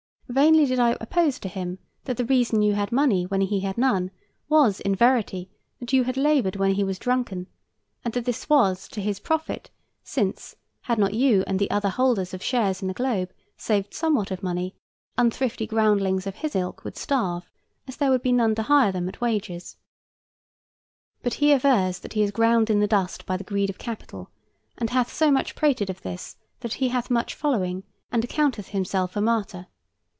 [0.31, 3.77] Vainly did I oppose to him that the reason you had money when he had
[3.77, 4.11] none
[4.47, 5.49] was in verity
[5.81, 7.47] that you had labored when he was drunken,
[8.05, 9.71] and that this was to his profit,
[10.05, 14.31] since, had not you and the other holders of shares in the Globe saved somewhat
[14.31, 14.73] of money,
[15.17, 17.51] unthrifty groundlings of his ilk would starve,
[17.85, 19.75] as there would be none to hire them at wages;
[21.21, 24.31] but he avers that he is ground in the dust by the greed of capital,
[24.77, 27.83] and hath so much prated of this that he hath much following,
[28.13, 29.67] and accounteth himself a martyr.